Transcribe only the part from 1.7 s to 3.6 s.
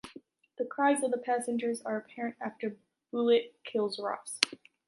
are apparent after Bullitt